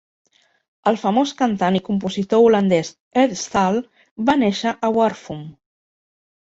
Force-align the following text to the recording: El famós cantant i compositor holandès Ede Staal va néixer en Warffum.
El 0.91 0.95
famós 1.01 1.33
cantant 1.41 1.77
i 1.79 1.83
compositor 1.91 2.43
holandès 2.47 2.91
Ede 3.25 3.39
Staal 3.45 3.79
va 4.31 4.39
néixer 4.47 4.77
en 4.77 4.95
Warffum. 5.01 5.47